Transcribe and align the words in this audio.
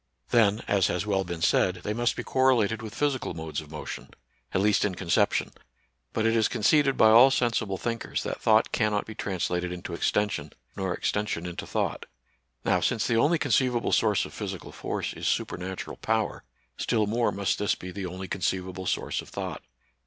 Then, 0.29 0.63
as 0.67 0.87
has 0.87 1.05
well 1.05 1.23
been 1.23 1.43
said, 1.43 1.75
they 1.83 1.93
must 1.93 2.15
be 2.15 2.23
correlated 2.23 2.81
with 2.81 2.95
physical 2.95 3.35
modes 3.35 3.61
of 3.61 3.69
motion, 3.69 4.09
at 4.51 4.59
least 4.59 4.83
in 4.83 4.95
conception; 4.95 5.51
but 6.11 6.25
it 6.25 6.35
is 6.35 6.47
conceded 6.47 6.97
by 6.97 7.09
all 7.11 7.29
sensible 7.29 7.77
thinkers 7.77 8.23
that 8.23 8.41
thought 8.41 8.71
cannot 8.71 9.05
be 9.05 9.13
translated 9.13 9.71
into 9.71 9.93
extension, 9.93 10.53
nor 10.75 10.91
extension 10.91 11.45
into 11.45 11.67
thought. 11.67 12.07
Now, 12.65 12.79
since 12.79 13.05
the 13.05 13.17
only 13.17 13.37
conceivable 13.37 13.91
source 13.91 14.25
of 14.25 14.33
physical 14.33 14.71
force 14.71 15.13
is 15.13 15.27
supernatural 15.27 15.97
power, 15.97 16.43
still 16.77 17.05
more 17.05 17.31
must 17.31 17.59
this 17.59 17.75
be 17.75 17.91
the 17.91 18.07
only 18.07 18.27
conceivable 18.27 18.87
source 18.87 19.21
of 19.21 19.29
thought. 19.29 19.61